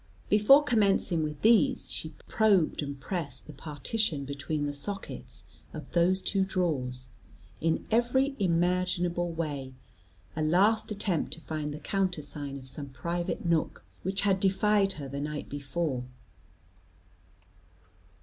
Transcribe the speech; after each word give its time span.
Before 0.29 0.63
commencing 0.63 1.21
with 1.21 1.39
these, 1.43 1.91
she 1.91 2.15
probed 2.27 2.81
and 2.81 2.99
pressed 2.99 3.45
the 3.45 3.53
partition 3.53 4.25
between 4.25 4.65
the 4.65 4.73
sockets 4.73 5.43
of 5.73 5.91
those 5.91 6.23
two 6.23 6.43
drawers, 6.43 7.09
in 7.59 7.85
every 7.91 8.35
imaginable 8.39 9.31
way 9.31 9.75
a 10.35 10.41
last 10.41 10.89
attempt 10.91 11.33
to 11.33 11.39
find 11.39 11.71
the 11.71 11.79
countersign 11.79 12.57
of 12.57 12.67
some 12.67 12.89
private 12.89 13.45
nook, 13.45 13.85
which 14.01 14.21
had 14.21 14.39
defied 14.39 14.93
her 14.93 15.07
the 15.07 15.21
night 15.21 15.49
before. 15.49 16.03